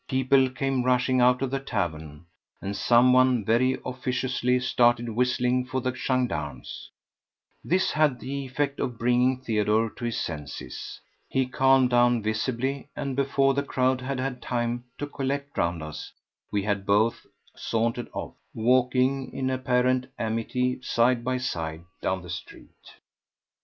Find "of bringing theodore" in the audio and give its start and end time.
8.79-9.91